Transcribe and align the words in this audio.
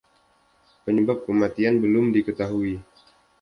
Penyebab 0.83 1.17
kematian 1.29 1.75
belum 1.83 2.05
diketahui. 2.15 2.73